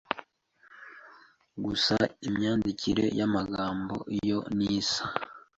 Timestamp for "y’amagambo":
3.19-3.95